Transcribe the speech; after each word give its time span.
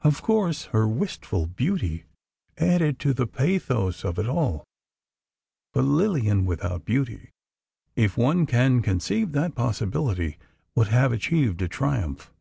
Of 0.00 0.22
course, 0.22 0.64
her 0.72 0.88
wistful 0.88 1.44
beauty 1.44 2.04
added 2.56 2.98
to 3.00 3.12
the 3.12 3.26
pathos 3.26 4.04
of 4.04 4.18
it 4.18 4.26
all, 4.26 4.64
but 5.74 5.82
Lillian 5.82 6.46
without 6.46 6.86
beauty—if 6.86 8.16
one 8.16 8.46
can 8.46 8.80
conceive 8.80 9.32
that 9.32 9.54
possibility—would 9.54 10.88
have 10.88 11.12
achieved 11.12 11.60
a 11.60 11.68
triumph. 11.68 12.32